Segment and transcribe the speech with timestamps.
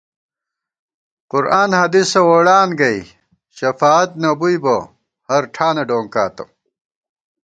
[1.31, 2.97] قرآن حدیثہ ووڑان گئ،
[3.57, 4.75] شفاعت نہ بُوئی بہ
[5.27, 6.43] ہرٹھانہ ڈونکاتہ